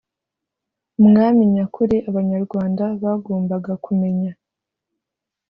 [1.01, 4.31] umwami nyakuri, abanyarwanda bagombaga kumenya